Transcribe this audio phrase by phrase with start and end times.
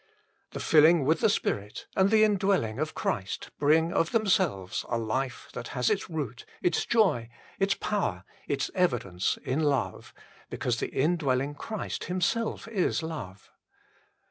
[0.01, 0.07] l
[0.53, 5.49] The filling with the Spirit and the indwelling of Christ bring of themselves a life
[5.53, 10.11] that has its root, its joy, its power, its evidence in love,
[10.49, 13.51] because the in dwelling Christ Himself is Love.